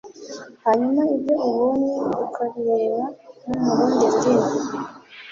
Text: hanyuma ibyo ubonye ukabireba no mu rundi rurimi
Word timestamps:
hanyuma 0.63 1.01
ibyo 1.15 1.35
ubonye 1.47 1.93
ukabireba 2.25 3.03
no 3.47 3.53
mu 3.63 3.69
rundi 3.77 4.05
rurimi 4.11 4.51